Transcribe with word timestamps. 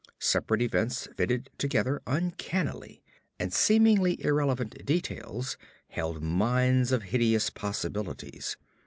Separate 0.17 0.63
events 0.63 1.07
fitted 1.15 1.51
together 1.59 2.01
uncannily, 2.07 3.03
and 3.37 3.53
seemingly 3.53 4.19
irrelevant 4.25 4.83
details 4.83 5.57
held 5.89 6.23
mines 6.23 6.91
of 6.91 7.03
hideous 7.03 7.51
possibilities. 7.51 8.57